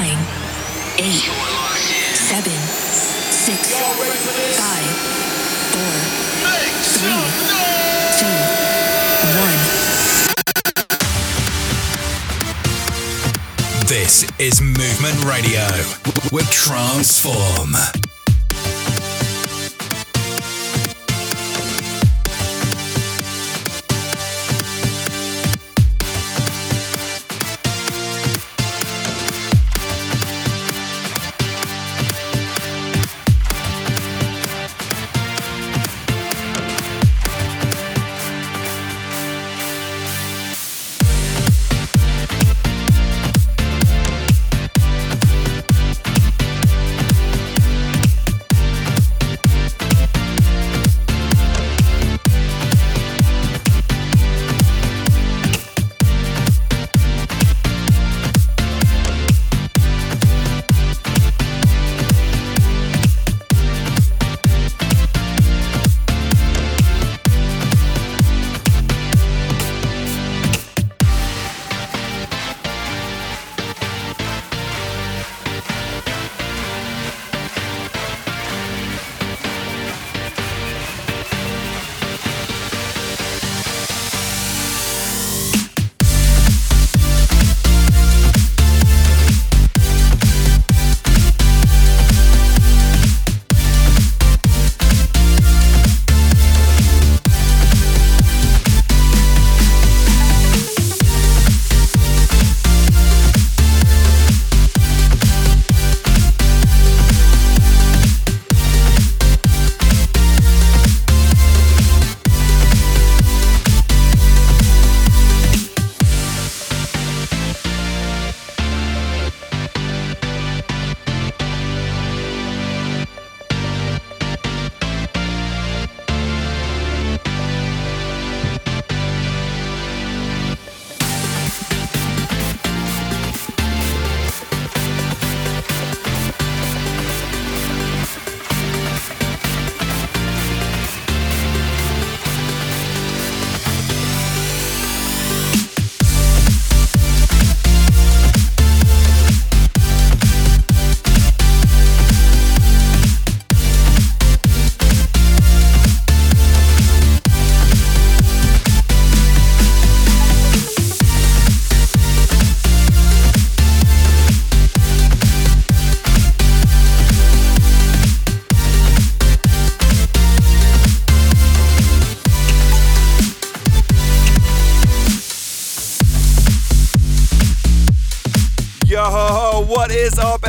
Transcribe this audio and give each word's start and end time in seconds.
nine, 0.00 0.24
eight, 0.98 1.28
seven, 2.16 2.58
six, 3.30 3.76
five, 4.56 4.88
four, 5.72 5.94
three, 6.96 7.20
two, 8.16 8.38
one. 9.40 9.60
This 13.86 14.24
is 14.38 14.62
Movement 14.62 15.22
Radio 15.24 15.66
with 16.32 16.50
Transform. 16.50 17.74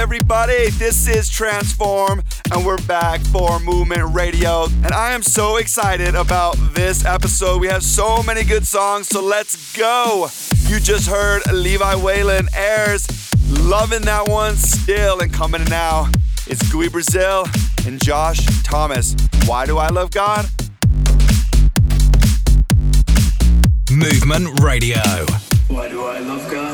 Everybody. 0.01 0.72
This 0.72 1.07
is 1.07 1.29
Transform, 1.29 2.23
and 2.51 2.66
we're 2.66 2.81
back 2.88 3.22
for 3.22 3.59
Movement 3.59 4.16
Radio. 4.16 4.66
And 4.84 4.88
I 4.88 5.13
am 5.13 5.22
so 5.22 5.57
excited 5.57 6.16
about 6.16 6.57
this 6.73 7.06
episode. 7.06 7.62
We 7.62 7.67
have 7.67 7.84
so 7.84 8.23
many 8.23 8.44
good 8.44 8.66
songs, 8.66 9.09
so 9.09 9.22
let's 9.22 9.78
go. 9.78 10.28
You 10.67 10.79
just 10.79 11.07
heard 11.07 11.44
Levi 11.53 11.94
Whalen 11.97 12.47
Heirs. 12.56 13.06
Loving 13.47 14.01
that 14.01 14.28
one 14.28 14.56
still, 14.56 15.19
and 15.19 15.31
coming 15.31 15.66
now. 15.66 16.09
It's 16.47 16.68
Gui 16.72 16.89
Brazil 16.89 17.45
and 17.85 18.01
Josh 18.03 18.39
Thomas. 18.63 19.16
Why 19.45 19.68
do 19.68 19.78
I 19.78 19.89
love 19.89 20.09
God? 20.09 20.47
Movement 23.91 24.62
Radio. 24.62 24.97
Why 25.68 25.88
do 25.89 26.03
I 26.06 26.19
love 26.22 26.50
God? 26.50 26.71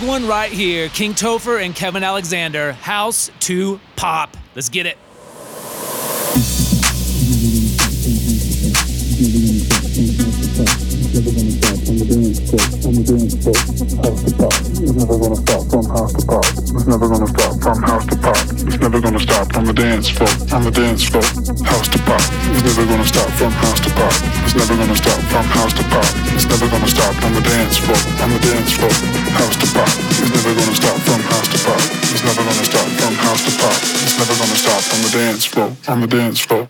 Big 0.00 0.08
one 0.08 0.26
right 0.26 0.50
here. 0.50 0.88
King 0.88 1.12
Topher 1.12 1.62
and 1.62 1.74
Kevin 1.74 2.02
Aleksander. 2.02 2.72
House 2.72 3.30
to 3.40 3.80
pop. 3.96 4.36
Let's 4.54 4.68
get 4.70 4.86
it. 4.86 4.96
gonna 13.04 13.29
stop 13.40 13.56
from 15.72 15.84
house 15.88 16.12
to 16.12 16.26
pop. 16.26 16.44
It's 16.44 16.86
never 16.86 17.08
gonna 17.08 17.26
stop 17.26 17.54
from 17.56 17.82
house 17.82 18.06
to 18.06 18.16
pop. 18.20 18.36
It's 18.36 18.78
never 18.80 19.00
gonna 19.00 19.20
stop 19.20 19.56
on 19.56 19.64
the 19.64 19.72
dance 19.72 20.08
for 20.10 20.28
on 20.54 20.62
the 20.64 20.70
dance 20.70 21.04
for 21.08 21.24
house 21.64 21.88
to 21.88 21.98
park. 22.04 22.20
It's 22.20 22.62
never 22.68 22.84
gonna 22.84 23.04
stop 23.04 23.30
from 23.40 23.52
house 23.52 23.80
to 23.80 23.90
park. 23.96 24.12
It's 24.44 24.54
never 24.54 24.76
gonna 24.76 24.96
stop 24.96 25.20
from 25.32 25.44
house 25.56 25.72
to 25.72 25.84
park. 25.88 26.12
It's 26.36 26.46
never 26.52 26.68
gonna 26.68 26.88
stop 26.88 27.16
on 27.24 27.32
the 27.32 27.40
dance 27.40 27.76
for 27.80 27.96
on 28.20 28.28
the 28.28 28.40
dance 28.44 28.72
for 28.76 28.92
house 29.32 29.56
to 29.56 29.66
park. 29.72 29.88
It's 29.88 30.32
never 30.36 30.52
gonna 30.52 30.76
stop 30.76 30.98
from 31.00 31.20
house 31.24 31.48
to 31.48 31.58
park. 31.64 31.84
It's 32.12 32.24
never 32.24 32.42
gonna 32.44 32.64
stop 32.68 32.88
from 33.00 33.14
house 33.24 33.42
to 33.48 33.52
pop. 33.56 33.78
It's 34.04 34.16
never 34.20 34.34
gonna 34.36 34.58
stop 34.60 34.82
on 34.92 35.00
the 35.00 35.10
dance 35.16 35.44
floor, 35.46 35.70
on 35.88 36.00
the 36.00 36.06
dance 36.06 36.40
floor. 36.44 36.68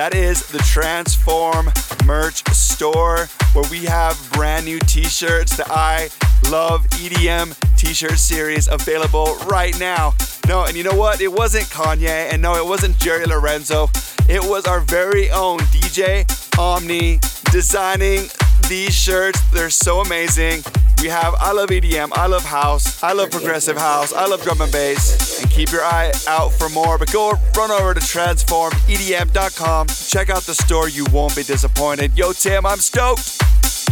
That 0.00 0.14
is 0.14 0.46
the 0.46 0.56
Transform 0.60 1.70
merch 2.06 2.42
store 2.54 3.28
where 3.52 3.70
we 3.70 3.84
have 3.84 4.18
brand 4.32 4.64
new 4.64 4.78
t 4.78 5.04
shirts, 5.04 5.58
the 5.58 5.70
I 5.70 6.08
Love 6.50 6.86
EDM 6.92 7.54
t 7.76 7.92
shirt 7.92 8.18
series 8.18 8.66
available 8.66 9.34
right 9.46 9.78
now. 9.78 10.14
No, 10.48 10.64
and 10.64 10.74
you 10.74 10.84
know 10.84 10.96
what? 10.96 11.20
It 11.20 11.30
wasn't 11.30 11.66
Kanye, 11.66 12.32
and 12.32 12.40
no, 12.40 12.54
it 12.54 12.64
wasn't 12.64 12.98
Jerry 12.98 13.26
Lorenzo. 13.26 13.90
It 14.26 14.42
was 14.42 14.64
our 14.64 14.80
very 14.80 15.30
own 15.32 15.58
DJ 15.68 16.24
Omni 16.58 17.20
designing 17.52 18.30
these 18.70 18.94
shirts. 18.94 19.40
They're 19.50 19.68
so 19.68 20.00
amazing. 20.00 20.62
We 21.02 21.08
have 21.08 21.34
I 21.40 21.50
Love 21.52 21.70
EDM, 21.70 22.10
I 22.12 22.26
Love 22.26 22.44
House, 22.44 23.02
I 23.02 23.12
Love 23.12 23.32
Progressive 23.32 23.76
House, 23.76 24.12
I 24.12 24.26
Love 24.26 24.42
Drum 24.42 24.60
and 24.60 24.70
Bass. 24.70 25.42
And 25.42 25.50
keep 25.50 25.72
your 25.72 25.82
eye 25.82 26.12
out 26.28 26.50
for 26.50 26.68
more. 26.68 26.96
But 26.96 27.12
go 27.12 27.32
run 27.56 27.72
over 27.72 27.94
to 27.94 28.00
transformedm.com. 28.00 29.86
Check 29.88 30.30
out 30.30 30.42
the 30.42 30.54
store. 30.54 30.88
You 30.88 31.04
won't 31.12 31.34
be 31.34 31.42
disappointed. 31.42 32.16
Yo, 32.16 32.32
Tim, 32.32 32.64
I'm 32.64 32.78
stoked. 32.78 33.42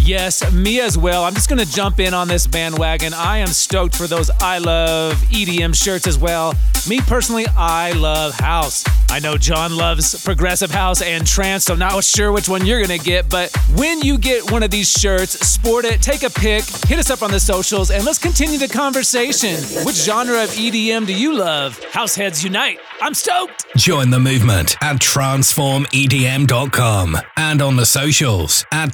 Yes, 0.01 0.51
me 0.53 0.81
as 0.81 0.97
well. 0.97 1.25
I'm 1.25 1.35
just 1.35 1.49
going 1.49 1.59
to 1.59 1.71
jump 1.71 2.01
in 2.01 2.15
on 2.15 2.29
this 2.29 2.47
bandwagon. 2.47 3.13
I 3.15 3.39
am 3.39 3.49
stoked 3.49 3.95
for 3.95 4.07
those 4.07 4.31
I 4.41 4.59
Love 4.59 5.15
EDM 5.31 5.75
shirts 5.75 6.07
as 6.07 6.19
well. 6.19 6.55
Me 6.89 7.01
personally, 7.01 7.47
I 7.57 7.93
love 7.93 8.35
house. 8.35 8.85
I 9.11 9.19
know 9.21 9.37
John 9.37 9.77
loves 9.77 10.25
progressive 10.25 10.71
house 10.71 11.03
and 11.03 11.27
trance, 11.27 11.65
so 11.65 11.73
I'm 11.73 11.79
not 11.79 12.03
sure 12.05 12.31
which 12.33 12.49
one 12.49 12.65
you're 12.67 12.85
going 12.85 12.99
to 12.99 13.05
get, 13.05 13.29
but 13.29 13.55
when 13.75 14.01
you 14.01 14.19
get 14.19 14.51
one 14.51 14.63
of 14.63 14.71
these 14.71 14.91
shirts, 14.91 15.33
sport 15.47 15.85
it, 15.85 16.01
take 16.03 16.23
a 16.23 16.31
pic, 16.31 16.65
hit 16.87 16.99
us 16.99 17.11
up 17.11 17.23
on 17.23 17.31
the 17.31 17.41
socials, 17.41 17.91
and 17.91 18.05
let's 18.05 18.19
continue 18.19 18.59
the 18.59 18.69
conversation. 18.69 19.57
Which 19.85 19.97
genre 19.97 20.45
of 20.45 20.51
EDM 20.51 21.07
do 21.07 21.15
you 21.15 21.35
love? 21.35 21.79
Househeads 21.93 22.45
unite. 22.45 22.79
I'm 23.01 23.15
stoked. 23.15 23.65
Join 23.77 24.11
the 24.11 24.19
movement 24.19 24.77
at 24.83 24.97
transformedm.com 24.97 27.17
and 27.37 27.63
on 27.63 27.77
the 27.77 27.87
socials 27.87 28.65
at 28.73 28.91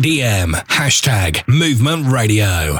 transformedm. 0.00 0.54
Hashtag 0.68 1.46
movement 1.46 2.06
radio. 2.06 2.78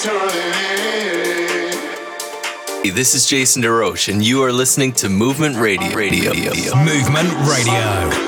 Hey, 0.00 1.70
this 2.90 3.16
is 3.16 3.26
Jason 3.26 3.62
DeRoche, 3.62 4.12
and 4.12 4.24
you 4.24 4.44
are 4.44 4.52
listening 4.52 4.92
to 4.92 5.08
Movement 5.08 5.56
Radio. 5.56 5.92
Radio. 5.92 6.30
Movement 6.84 7.32
Radio. 7.48 8.27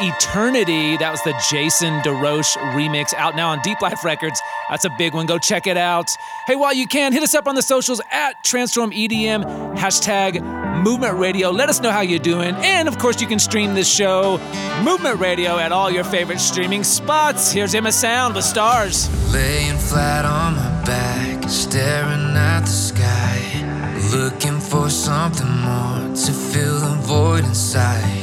Eternity. 0.00 0.96
That 0.96 1.10
was 1.10 1.22
the 1.22 1.34
Jason 1.50 2.00
DeRoche 2.00 2.56
remix 2.74 3.14
out 3.14 3.36
now 3.36 3.50
on 3.50 3.60
Deep 3.62 3.80
Life 3.80 4.04
Records. 4.04 4.40
That's 4.70 4.84
a 4.84 4.90
big 4.90 5.14
one. 5.14 5.26
Go 5.26 5.38
check 5.38 5.66
it 5.66 5.76
out. 5.76 6.08
Hey, 6.46 6.56
while 6.56 6.74
you 6.74 6.86
can, 6.86 7.12
hit 7.12 7.22
us 7.22 7.34
up 7.34 7.46
on 7.46 7.54
the 7.54 7.62
socials 7.62 8.00
at 8.10 8.42
Transform 8.44 8.90
EDM, 8.90 9.76
hashtag 9.76 10.42
Movement 10.82 11.18
Radio. 11.18 11.50
Let 11.50 11.68
us 11.68 11.80
know 11.80 11.90
how 11.90 12.00
you're 12.00 12.18
doing. 12.18 12.54
And 12.56 12.88
of 12.88 12.98
course, 12.98 13.20
you 13.20 13.26
can 13.26 13.38
stream 13.38 13.74
this 13.74 13.92
show, 13.92 14.38
Movement 14.82 15.20
Radio, 15.20 15.58
at 15.58 15.72
all 15.72 15.90
your 15.90 16.04
favorite 16.04 16.40
streaming 16.40 16.84
spots. 16.84 17.50
Here's 17.50 17.74
Emasound 17.74 18.34
with 18.34 18.44
Stars. 18.44 19.08
Laying 19.32 19.76
flat 19.76 20.24
on 20.24 20.56
my 20.56 20.84
back, 20.84 21.48
staring 21.48 22.36
at 22.36 22.60
the 22.60 22.66
sky, 22.66 24.10
looking 24.12 24.60
for 24.60 24.88
something 24.88 25.50
more 25.58 26.14
to 26.14 26.32
fill 26.32 26.80
the 26.80 26.96
void 27.02 27.44
inside 27.44 28.15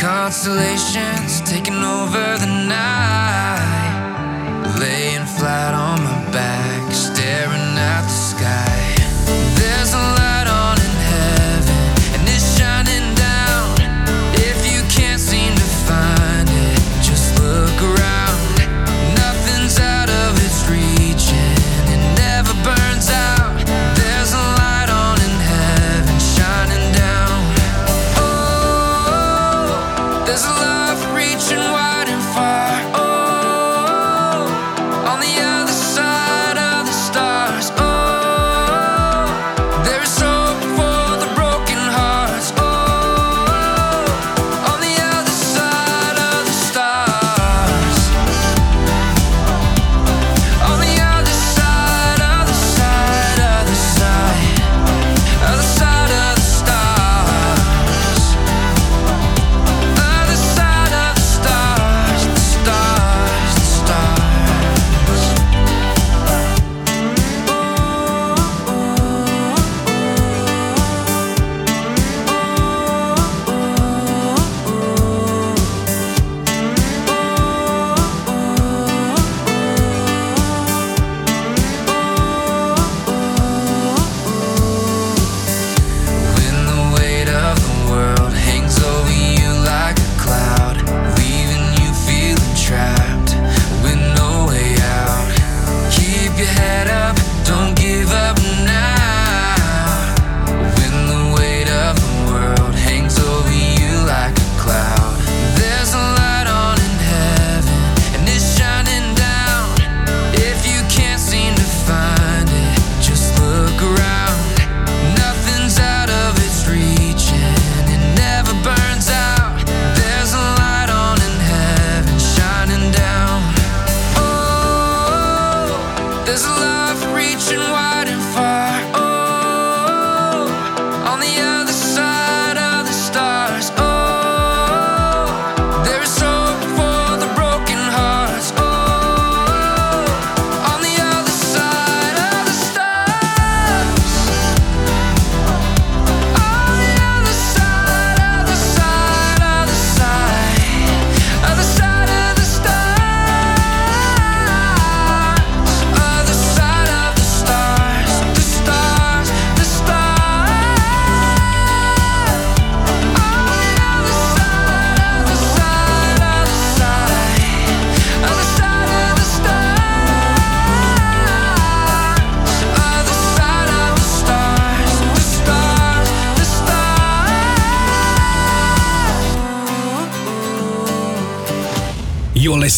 constellations 0.00 1.42
taking 1.42 1.84
over 1.84 2.38
the 2.38 2.46
night, 2.46 3.92
laying 4.80 5.26
flat 5.26 5.74
on 5.74 6.02
my 6.02 6.09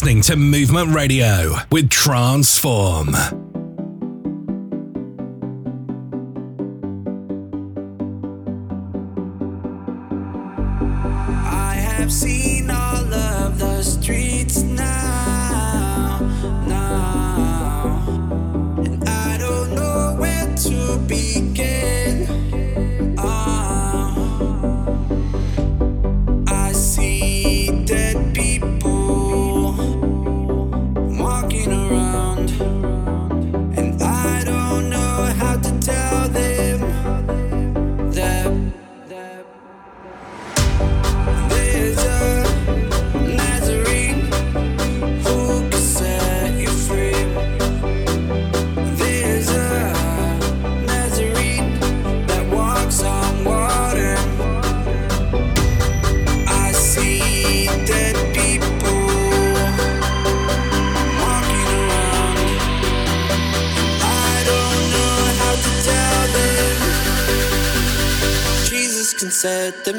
listening 0.03 0.21
to 0.21 0.35
Movement 0.35 0.93
Radio 0.93 1.53
with 1.71 1.89
Transform. 1.89 3.42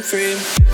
Free. 0.03 0.74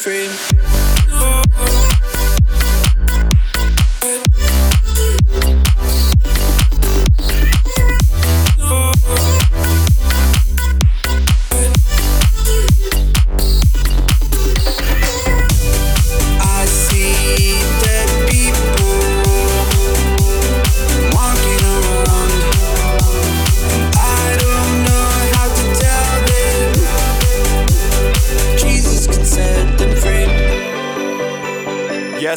Set 0.00 0.49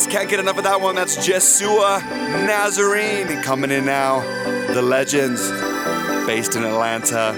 them 0.06 0.22
free. 0.22 0.30
get 0.30 0.40
enough 0.40 0.58
of 0.58 0.64
that 0.64 0.82
one. 0.82 0.96
That's 0.96 1.18
Jaisua 1.18 2.02
Nazarene 2.46 3.42
coming 3.42 3.72
in 3.72 3.86
now. 3.86 4.22
The 4.74 4.82
Legends, 4.82 5.50
based 6.26 6.56
in 6.56 6.64
Atlanta. 6.64 7.34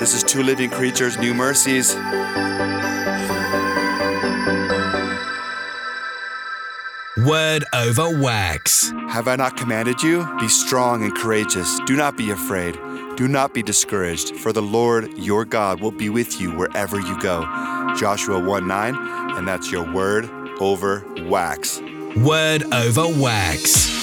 This 0.00 0.14
is 0.14 0.22
Two 0.22 0.42
Living 0.42 0.70
Creatures, 0.70 1.18
New 1.18 1.34
Mercies. 1.34 1.94
Word 7.26 7.64
over 7.74 8.20
wax. 8.20 8.92
Have 9.08 9.26
I 9.26 9.34
not 9.36 9.56
commanded 9.56 10.02
you? 10.02 10.24
Be 10.38 10.48
strong 10.48 11.02
and 11.02 11.14
courageous. 11.14 11.80
Do 11.84 11.96
not 11.96 12.16
be 12.16 12.30
afraid. 12.30 12.78
Do 13.16 13.26
not 13.26 13.52
be 13.52 13.62
discouraged, 13.62 14.36
for 14.36 14.52
the 14.52 14.62
Lord 14.62 15.18
your 15.18 15.44
God 15.44 15.80
will 15.80 15.90
be 15.90 16.08
with 16.08 16.40
you 16.40 16.52
wherever 16.52 17.00
you 17.00 17.20
go. 17.20 17.42
Joshua 17.98 18.38
1 18.38 18.68
9, 18.68 18.94
and 19.36 19.48
that's 19.48 19.72
your 19.72 19.92
word 19.92 20.30
over 20.60 21.04
wax. 21.26 21.80
Word 22.16 22.64
over 22.72 23.06
wax. 23.20 23.97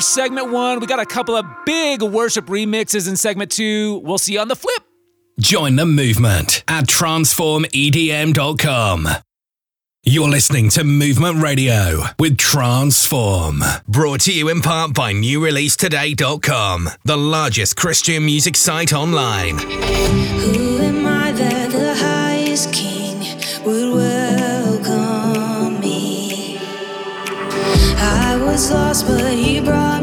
Segment 0.00 0.50
one. 0.50 0.80
We 0.80 0.86
got 0.86 1.00
a 1.00 1.06
couple 1.06 1.36
of 1.36 1.44
big 1.66 2.02
worship 2.02 2.46
remixes 2.46 3.06
in 3.08 3.16
segment 3.16 3.50
two. 3.50 4.00
We'll 4.04 4.18
see 4.18 4.34
you 4.34 4.40
on 4.40 4.48
the 4.48 4.56
flip. 4.56 4.82
Join 5.38 5.76
the 5.76 5.86
movement 5.86 6.62
at 6.68 6.86
transformedm.com. 6.86 9.08
You're 10.06 10.28
listening 10.28 10.68
to 10.70 10.84
Movement 10.84 11.42
Radio 11.42 12.02
with 12.18 12.36
Transform. 12.36 13.62
Brought 13.88 14.20
to 14.22 14.32
you 14.32 14.50
in 14.50 14.60
part 14.60 14.92
by 14.92 15.14
NewReleaseToday.com, 15.14 16.90
the 17.04 17.16
largest 17.16 17.76
Christian 17.76 18.26
music 18.26 18.54
site 18.54 18.92
online. 18.92 19.56
Was 28.54 28.70
lost, 28.70 29.06
but 29.08 29.34
he 29.34 29.58
brought 29.58 29.93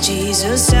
Jesus 0.00 0.74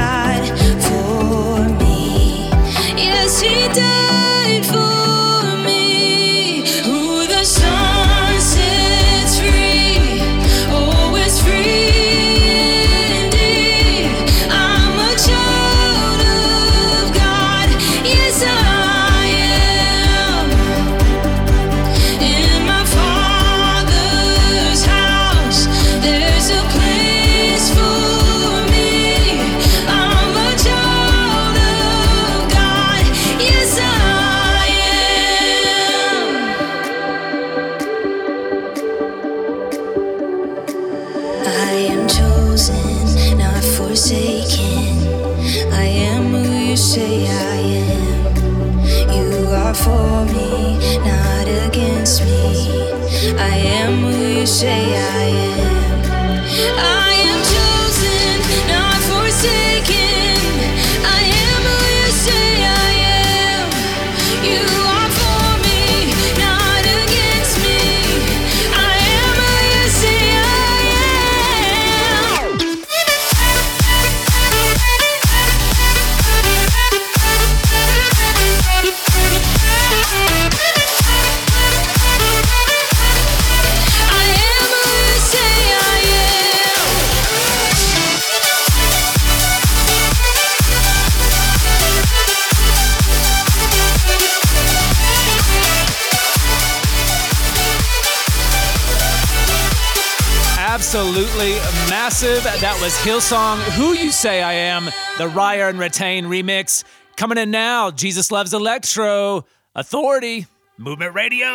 absolutely 100.94 101.54
massive. 101.88 102.42
That 102.60 102.78
was 102.82 102.92
Hillsong, 102.98 103.56
Who 103.78 103.94
You 103.94 104.10
Say 104.10 104.42
I 104.42 104.52
Am, 104.52 104.90
the 105.16 105.26
Reyer 105.26 105.70
and 105.70 105.78
Retain 105.78 106.26
remix. 106.26 106.84
Coming 107.16 107.38
in 107.38 107.50
now, 107.50 107.90
Jesus 107.90 108.30
Loves 108.30 108.52
Electro, 108.52 109.46
Authority, 109.74 110.44
Movement 110.76 111.14
Radio. 111.14 111.48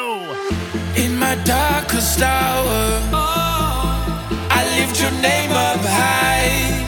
In 0.95 1.19
my 1.19 1.35
darkest 1.45 2.19
hour, 2.19 2.99
I 4.49 4.65
lift 4.79 4.99
your 4.99 5.11
name 5.21 5.51
up 5.51 5.85
high. 5.85 6.81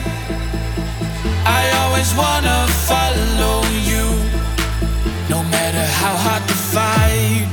I 1.46 1.70
always 1.86 2.12
wanna 2.18 2.66
follow 2.90 3.62
you, 3.86 4.10
no 5.30 5.44
matter 5.44 5.86
how 6.02 6.16
hard 6.16 6.42
the 6.48 6.58
fight. 6.74 7.52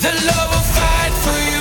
The 0.00 0.12
love 0.24 0.48
will 0.48 0.68
fight 0.72 1.12
for 1.24 1.38
you. 1.52 1.59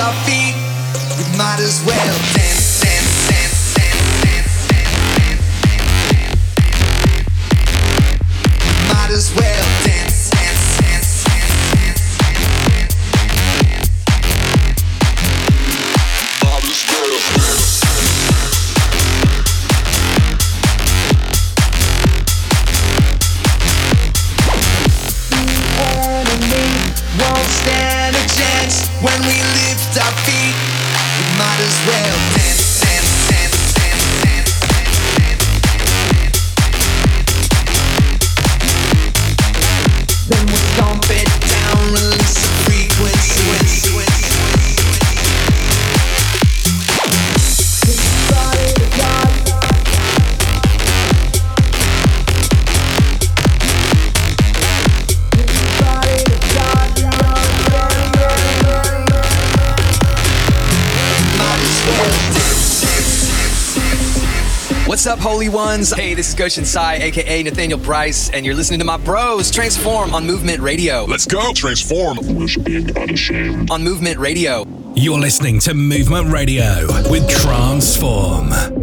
our 0.00 0.12
feet, 0.24 0.54
we 1.18 1.24
might 1.36 1.60
as 1.60 1.84
well 1.84 2.16
dance. 2.34 2.59
Ones? 65.70 65.92
Hey, 65.92 66.14
this 66.14 66.30
is 66.30 66.34
Goshen 66.34 66.64
Sai, 66.64 66.96
aka 66.96 67.44
Nathaniel 67.44 67.78
Bryce, 67.78 68.28
and 68.30 68.44
you're 68.44 68.56
listening 68.56 68.80
to 68.80 68.84
my 68.84 68.96
bros 68.96 69.52
Transform 69.52 70.16
on 70.16 70.26
Movement 70.26 70.58
Radio. 70.58 71.04
Let's 71.04 71.26
go, 71.26 71.52
Transform. 71.52 72.18
On 72.18 73.84
Movement 73.84 74.18
Radio. 74.18 74.64
You're 74.96 75.20
listening 75.20 75.60
to 75.60 75.74
Movement 75.74 76.32
Radio 76.32 76.88
with 77.08 77.28
Transform. 77.28 78.79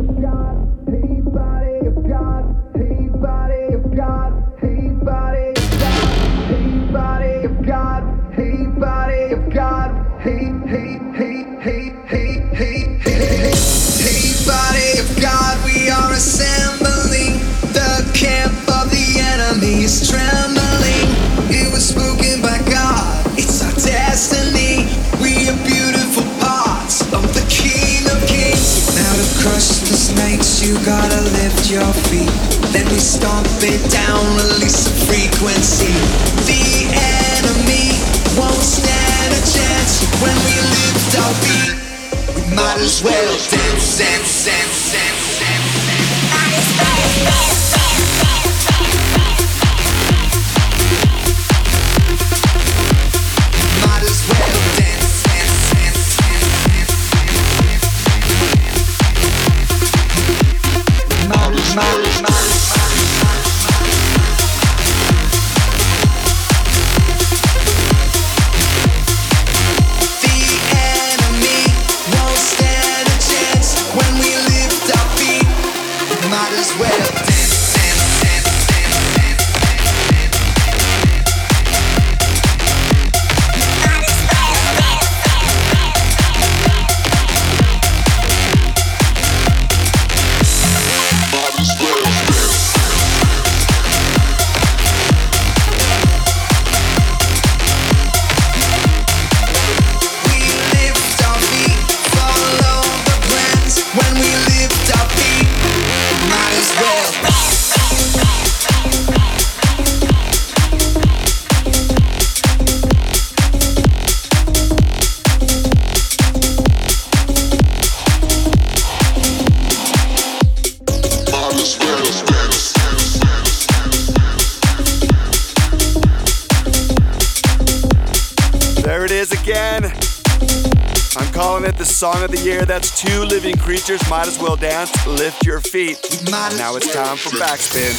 Song 131.98 132.24
of 132.24 132.32
the 132.32 132.38
year. 132.38 132.66
That's 132.66 133.02
two 133.02 133.24
living 133.24 133.58
creatures. 133.58 134.00
Might 134.10 134.28
as 134.28 134.40
well 134.40 134.56
dance. 134.56 135.08
Lift 135.08 135.46
your 135.46 135.60
feet. 135.60 135.98
Now 136.30 136.76
it's 136.76 136.94
time 136.94 137.18
for 137.18 137.30
backspin. 137.30 137.92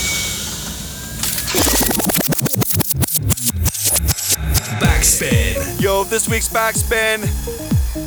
Backspin. 4.80 5.80
Yo, 5.82 6.04
this 6.04 6.28
week's 6.28 6.48
backspin, 6.48 7.26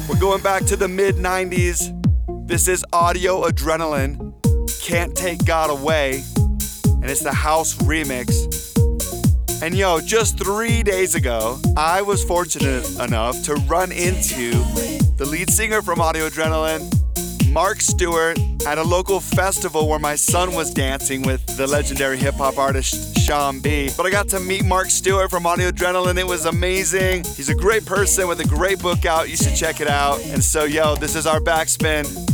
we're 0.07 0.19
going 0.19 0.41
back 0.41 0.65
to 0.65 0.75
the 0.75 0.87
mid 0.87 1.15
90s. 1.15 1.97
This 2.47 2.67
is 2.67 2.85
Audio 2.93 3.43
Adrenaline. 3.43 4.33
Can't 4.81 5.15
Take 5.15 5.45
God 5.45 5.69
Away. 5.69 6.23
And 6.85 7.05
it's 7.05 7.23
the 7.23 7.33
house 7.33 7.75
remix. 7.75 8.71
And 9.61 9.75
yo, 9.75 9.99
just 9.99 10.39
three 10.39 10.81
days 10.81 11.13
ago, 11.13 11.59
I 11.77 12.01
was 12.01 12.23
fortunate 12.23 12.89
enough 12.99 13.43
to 13.43 13.53
run 13.67 13.91
into 13.91 14.53
the 15.21 15.27
lead 15.27 15.51
singer 15.51 15.83
from 15.83 16.01
Audio 16.01 16.27
Adrenaline, 16.27 16.81
Mark 17.51 17.79
Stuart, 17.79 18.39
at 18.65 18.79
a 18.79 18.83
local 18.83 19.19
festival 19.19 19.87
where 19.87 19.99
my 19.99 20.15
son 20.15 20.55
was 20.55 20.73
dancing 20.73 21.21
with 21.21 21.45
the 21.57 21.67
legendary 21.67 22.17
hip 22.17 22.33
hop 22.33 22.57
artist 22.57 23.15
Sean 23.19 23.59
B. 23.59 23.91
But 23.95 24.07
I 24.07 24.09
got 24.09 24.29
to 24.29 24.39
meet 24.39 24.65
Mark 24.65 24.89
Stuart 24.89 25.29
from 25.29 25.45
Audio 25.45 25.69
Adrenaline. 25.69 26.17
It 26.17 26.25
was 26.25 26.47
amazing. 26.47 27.23
He's 27.35 27.49
a 27.49 27.55
great 27.55 27.85
person 27.85 28.27
with 28.27 28.39
a 28.39 28.47
great 28.47 28.79
book 28.79 29.05
out. 29.05 29.29
You 29.29 29.35
should 29.35 29.55
check 29.55 29.79
it 29.79 29.87
out. 29.87 30.19
And 30.25 30.43
so, 30.43 30.63
yo, 30.63 30.95
this 30.95 31.15
is 31.15 31.27
our 31.27 31.39
backspin. 31.39 32.30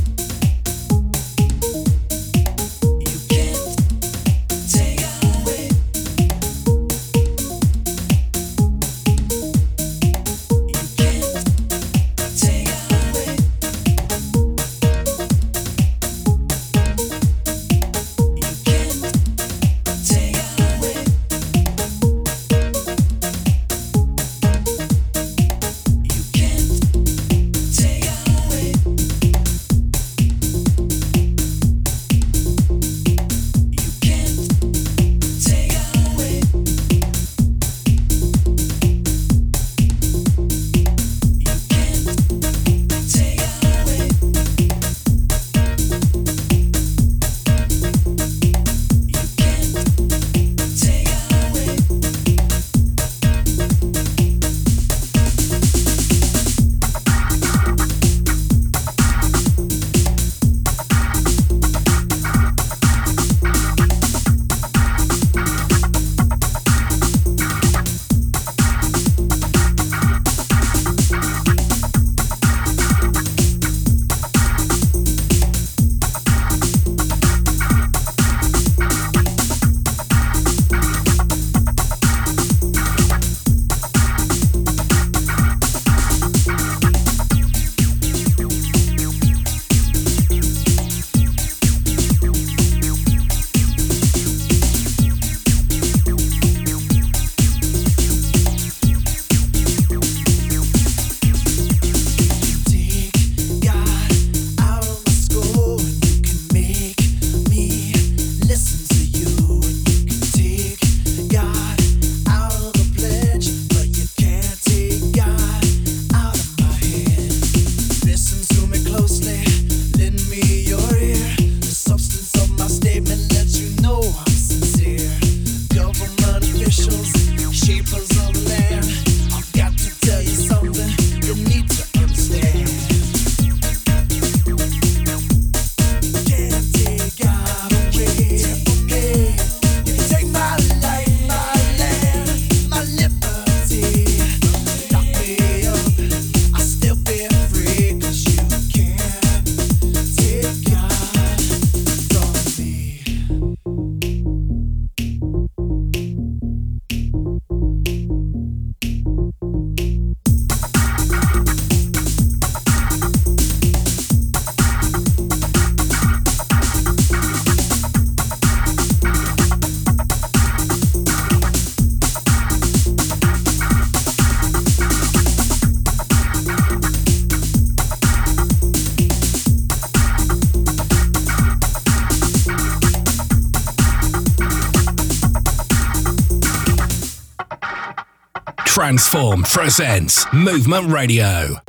Transform 188.88 189.44
presents 189.44 190.26
Movement 190.32 190.88
Radio. 190.88 191.67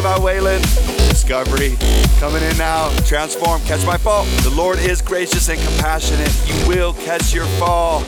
Levi 0.00 0.18
Whalen. 0.20 0.62
Discovery 1.10 1.76
coming 2.18 2.42
in 2.42 2.56
now. 2.56 2.88
Transform, 3.04 3.60
catch 3.64 3.84
my 3.84 3.98
fall. 3.98 4.24
The 4.42 4.50
Lord 4.56 4.78
is 4.78 5.02
gracious 5.02 5.50
and 5.50 5.60
compassionate. 5.60 6.32
You 6.46 6.66
will 6.66 6.94
catch 6.94 7.34
your 7.34 7.44
fall. 7.58 8.02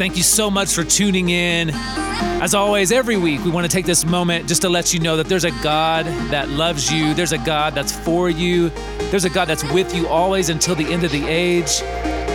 Thank 0.00 0.16
you 0.16 0.22
so 0.22 0.50
much 0.50 0.72
for 0.72 0.82
tuning 0.82 1.28
in. 1.28 1.68
As 2.40 2.54
always, 2.54 2.90
every 2.90 3.18
week 3.18 3.44
we 3.44 3.50
want 3.50 3.70
to 3.70 3.70
take 3.70 3.84
this 3.84 4.06
moment 4.06 4.48
just 4.48 4.62
to 4.62 4.70
let 4.70 4.94
you 4.94 4.98
know 4.98 5.18
that 5.18 5.26
there's 5.26 5.44
a 5.44 5.50
God 5.62 6.06
that 6.30 6.48
loves 6.48 6.90
you, 6.90 7.12
there's 7.12 7.32
a 7.32 7.38
God 7.38 7.74
that's 7.74 7.92
for 7.92 8.30
you, 8.30 8.70
there's 9.10 9.26
a 9.26 9.28
God 9.28 9.44
that's 9.44 9.62
with 9.74 9.94
you 9.94 10.08
always 10.08 10.48
until 10.48 10.74
the 10.74 10.90
end 10.90 11.04
of 11.04 11.12
the 11.12 11.26
age. 11.28 11.82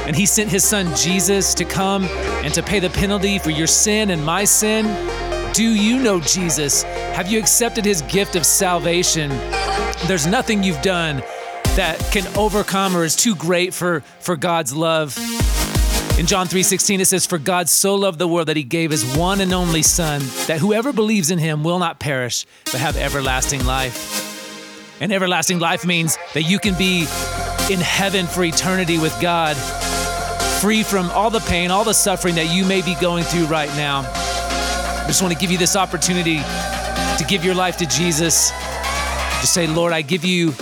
And 0.06 0.16
He 0.16 0.28
sent 0.28 0.52
His 0.52 0.64
Son 0.64 0.96
Jesus 0.96 1.56
to 1.56 1.66
come 1.66 2.04
and 2.44 2.54
to 2.54 2.62
pay 2.62 2.80
the 2.80 2.92
penalty 2.92 3.40
for 3.40 3.50
your 3.50 3.66
sin 3.66 4.12
and 4.12 4.24
my 4.24 4.44
sin. 4.44 4.86
Do 5.54 5.64
you 5.64 5.98
know 5.98 6.20
Jesus? 6.20 6.84
Have 6.84 7.32
you 7.32 7.40
accepted 7.40 7.84
His 7.84 8.04
gift 8.04 8.36
of 8.36 8.46
salvation? 8.46 9.30
There's 10.06 10.28
nothing 10.28 10.62
you've 10.62 10.84
done 10.84 11.24
that 11.76 11.98
can 12.12 12.28
overcome 12.38 12.96
or 12.96 13.06
is 13.06 13.16
too 13.16 13.34
great 13.34 13.74
for, 13.74 14.02
for 14.20 14.38
God's 14.38 14.72
love. 14.72 15.18
In 16.18 16.28
John 16.28 16.48
3:16 16.48 17.02
it 17.02 17.06
says 17.06 17.26
for 17.26 17.38
God 17.38 17.68
so 17.68 17.96
loved 17.96 18.20
the 18.20 18.28
world 18.28 18.48
that 18.48 18.56
he 18.56 18.64
gave 18.64 18.90
his 18.90 19.04
one 19.18 19.42
and 19.42 19.52
only 19.52 19.82
son 19.82 20.22
that 20.48 20.60
whoever 20.60 20.94
believes 20.94 21.30
in 21.30 21.38
him 21.38 21.62
will 21.62 21.78
not 21.78 22.00
perish 22.00 22.46
but 22.72 22.80
have 22.80 22.96
everlasting 22.96 23.66
life. 23.66 25.02
And 25.02 25.12
everlasting 25.12 25.60
life 25.60 25.86
means 25.86 26.18
that 26.34 26.44
you 26.44 26.58
can 26.58 26.74
be 26.76 27.02
in 27.70 27.82
heaven 27.82 28.28
for 28.28 28.46
eternity 28.46 28.98
with 28.98 29.14
God, 29.20 29.58
free 30.62 30.84
from 30.84 31.10
all 31.10 31.30
the 31.30 31.42
pain, 31.42 31.70
all 31.70 31.84
the 31.84 31.94
suffering 31.94 32.36
that 32.36 32.46
you 32.46 32.64
may 32.64 32.82
be 32.82 32.96
going 32.96 33.26
through 33.26 33.48
right 33.48 33.70
now. 33.76 34.00
I 34.10 35.04
just 35.08 35.22
want 35.22 35.34
to 35.34 35.40
give 35.40 35.52
you 35.52 35.58
this 35.58 35.76
opportunity 35.76 36.38
to 36.38 37.26
give 37.28 37.44
your 37.44 37.56
life 37.56 37.76
to 37.78 37.86
Jesus. 37.86 38.52
Just 39.42 39.54
say, 39.54 39.68
Lord, 39.68 39.92
I 39.92 40.02
give 40.02 40.24
you 40.24 40.54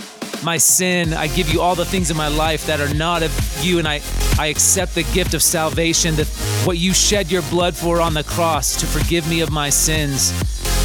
my 0.44 0.58
sin. 0.58 1.14
I 1.14 1.26
give 1.28 1.52
you 1.52 1.60
all 1.60 1.74
the 1.74 1.84
things 1.84 2.10
in 2.10 2.16
my 2.16 2.28
life 2.28 2.66
that 2.66 2.80
are 2.80 2.92
not 2.94 3.22
of 3.22 3.32
you, 3.62 3.78
and 3.78 3.88
I, 3.88 4.00
I 4.38 4.46
accept 4.46 4.94
the 4.94 5.02
gift 5.14 5.34
of 5.34 5.42
salvation, 5.42 6.16
that 6.16 6.26
what 6.64 6.78
you 6.78 6.92
shed 6.92 7.30
your 7.30 7.42
blood 7.42 7.74
for 7.74 8.00
on 8.00 8.14
the 8.14 8.24
cross 8.24 8.76
to 8.80 8.86
forgive 8.86 9.28
me 9.28 9.40
of 9.40 9.50
my 9.50 9.70
sins. 9.70 10.32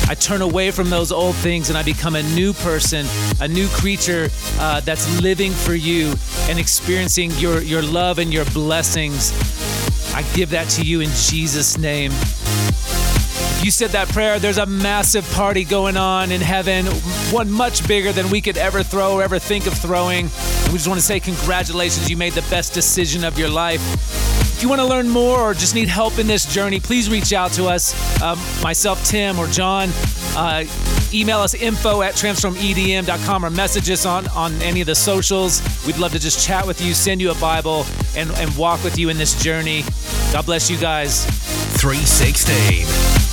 I 0.10 0.16
turn 0.16 0.42
away 0.42 0.72
from 0.72 0.90
those 0.90 1.12
old 1.12 1.36
things 1.36 1.70
and 1.70 1.78
I 1.78 1.84
become 1.84 2.16
a 2.16 2.24
new 2.24 2.52
person, 2.52 3.06
a 3.42 3.48
new 3.48 3.68
creature 3.68 4.30
uh, 4.58 4.80
that's 4.80 5.22
living 5.22 5.52
for 5.52 5.76
you 5.76 6.16
and 6.50 6.58
experiencing 6.58 7.30
your, 7.38 7.62
your 7.62 7.84
love 7.84 8.18
and 8.18 8.34
your 8.34 8.46
blessings. 8.46 9.32
I 10.16 10.24
give 10.34 10.50
that 10.50 10.68
to 10.72 10.84
you 10.84 11.02
in 11.02 11.10
Jesus' 11.12 11.78
name. 11.78 12.12
You 13.62 13.72
said 13.72 13.90
that 13.92 14.08
prayer, 14.10 14.40
there's 14.40 14.58
a 14.58 14.66
massive 14.66 15.30
party 15.34 15.66
going 15.66 15.98
on 15.98 16.32
in 16.32 16.40
heaven, 16.40 16.86
one 17.30 17.52
much 17.52 17.86
bigger 17.86 18.14
than 18.14 18.30
we 18.30 18.40
could 18.40 18.58
ever 18.58 18.84
throw 18.84 19.16
or 19.16 19.24
ever 19.24 19.38
think 19.38 19.68
of 19.68 19.74
throwing. 19.74 20.28
And 20.28 20.68
we 20.68 20.76
just 20.76 20.88
want 20.88 21.00
to 21.00 21.06
say 21.06 21.20
congratulations, 21.20 22.10
you 22.10 22.16
made 22.16 22.34
the 22.34 22.46
best 22.50 22.74
decision 22.74 23.26
of 23.26 23.38
your 23.38 23.50
life. 23.50 23.82
If 24.56 24.64
you 24.64 24.70
want 24.70 24.80
to 24.80 24.88
learn 24.88 25.10
more 25.10 25.40
or 25.40 25.54
just 25.54 25.76
need 25.76 25.90
help 25.90 26.20
in 26.20 26.28
this 26.28 26.46
journey, 26.46 26.80
please 26.80 27.10
reach 27.10 27.34
out 27.34 27.52
to 27.54 27.66
us, 27.66 28.22
um, 28.22 28.40
myself, 28.64 29.04
Tim, 29.06 29.38
or 29.38 29.48
John. 29.48 29.90
Uh, 30.36 30.64
email 31.14 31.40
us 31.40 31.54
info 31.54 32.02
at 32.02 32.14
transformedm.com 32.14 33.46
or 33.46 33.50
message 33.50 33.90
us 33.90 34.06
on, 34.06 34.28
on 34.30 34.54
any 34.62 34.80
of 34.80 34.88
the 34.88 34.96
socials. 34.96 35.62
We'd 35.86 35.98
love 35.98 36.14
to 36.14 36.20
just 36.20 36.46
chat 36.46 36.66
with 36.66 36.82
you, 36.82 36.94
send 36.94 37.20
you 37.20 37.32
a 37.32 37.36
Bible, 37.36 37.86
and, 38.16 38.32
and 38.32 38.56
walk 38.56 38.84
with 38.86 38.98
you 38.98 39.10
in 39.10 39.18
this 39.18 39.42
journey. 39.42 39.84
God 40.32 40.46
bless 40.46 40.70
you 40.70 40.78
guys. 40.78 41.26
316. 41.80 43.29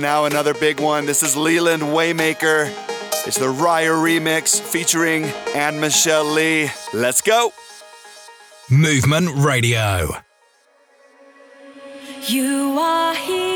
Coming 0.00 0.08
in 0.08 0.14
now, 0.14 0.24
another 0.24 0.54
big 0.54 0.80
one. 0.80 1.04
This 1.04 1.22
is 1.22 1.34
Leeland 1.34 1.82
Waymaker. 1.82 2.72
It's 3.26 3.36
the 3.36 3.50
Reyer 3.50 3.92
remix 3.92 4.58
featuring 4.58 5.24
Anne 5.54 5.78
Michelle 5.78 6.24
Lee. 6.24 6.70
Let's 6.94 7.20
go. 7.20 7.52
Movement 8.70 9.28
Radio. 9.34 10.08
You 12.26 12.78
are 12.78 13.14
here, 13.14 13.49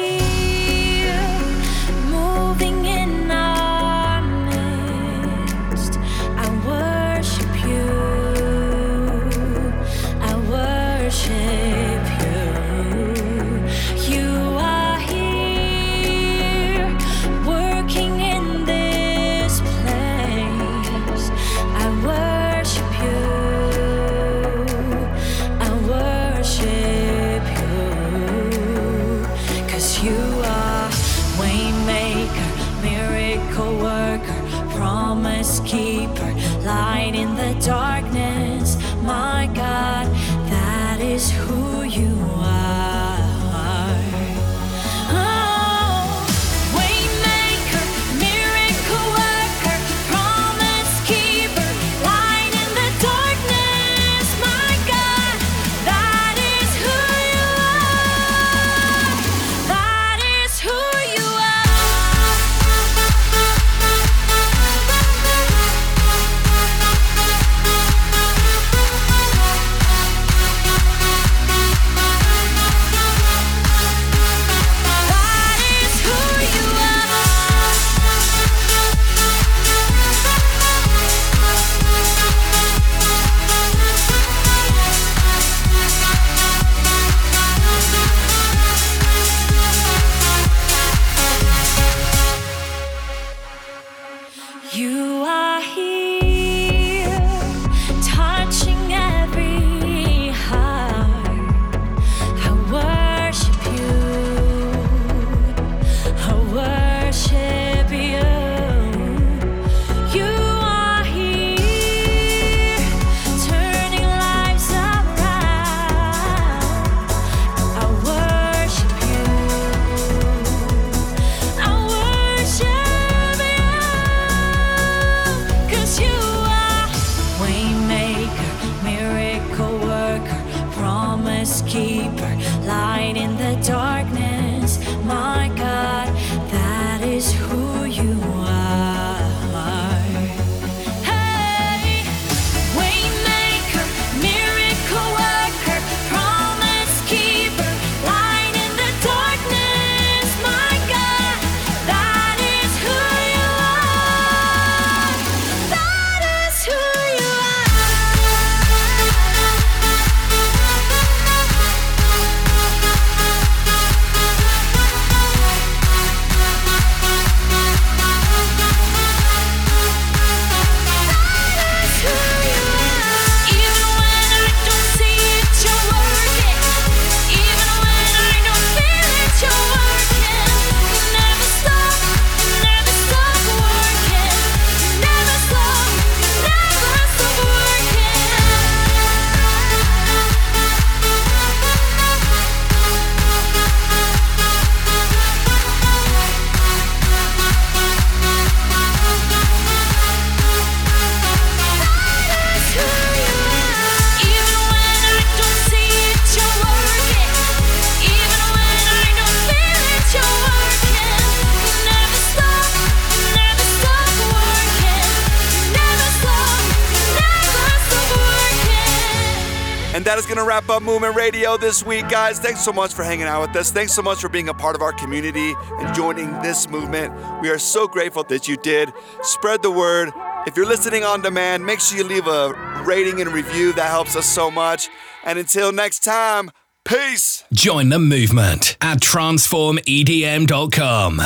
going 220.35 220.45
to 220.45 220.49
wrap 220.49 220.69
up 220.69 220.83
Movement 220.83 221.15
Radio 221.15 221.57
this 221.57 221.87
week, 221.87 222.09
guys. 222.09 222.41
Thanks 222.41 222.65
so 222.65 222.73
much 222.73 222.93
for 222.93 223.05
hanging 223.05 223.27
out 223.27 223.47
with 223.47 223.55
us. 223.55 223.71
Thanks 223.71 223.93
so 223.93 224.03
much 224.03 224.21
for 224.21 224.29
being 224.29 224.49
a 224.49 224.55
part 224.55 224.75
of 224.75 224.83
our 224.83 224.93
community 224.93 225.55
and 225.79 225.95
joining 225.95 226.33
this 226.43 226.69
movement. 226.69 227.15
We 227.41 227.51
are 227.51 227.59
so 227.59 227.87
grateful 227.87 228.25
that 228.25 228.49
you 228.49 228.57
did. 228.57 228.93
Spread 229.23 229.63
the 229.63 229.71
word. 229.71 230.11
If 230.45 230.57
you're 230.57 230.67
listening 230.67 231.05
on 231.05 231.23
demand, 231.23 231.65
make 231.65 231.79
sure 231.79 231.99
you 231.99 232.05
leave 232.05 232.27
a 232.27 232.83
rating 232.85 233.21
and 233.21 233.31
review. 233.31 233.73
That 233.75 233.91
helps 233.91 234.17
us 234.17 234.27
so 234.27 234.51
much. 234.51 234.89
And 235.25 235.39
until 235.39 235.71
next 235.71 236.01
time, 236.01 236.51
peace. 236.85 237.45
Join 237.53 237.91
the 237.91 238.01
movement 238.01 238.77
at 238.81 238.99
transformedm.com. 238.99 241.21